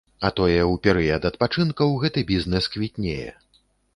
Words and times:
А 0.27 0.29
тое 0.37 0.61
ў 0.61 0.73
перыяд 0.87 1.27
адпачынкаў 1.29 1.93
гэты 2.03 2.25
бізнэс 2.31 2.71
квітнее. 2.77 3.29